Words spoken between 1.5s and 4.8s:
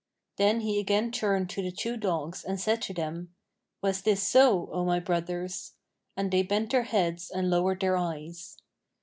to the two dogs and said to them "Was this so,